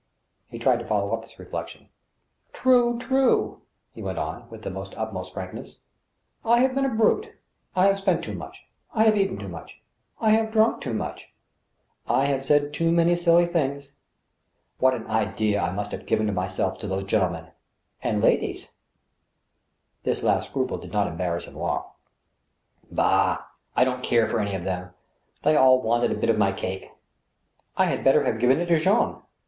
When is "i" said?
6.43-6.59, 7.75-7.85, 8.95-9.03, 10.19-10.31, 12.07-12.25, 15.61-15.69, 18.65-18.67, 23.75-23.83, 27.77-27.85